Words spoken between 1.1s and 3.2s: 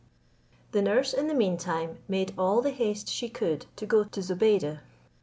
in the mean time, made all the haste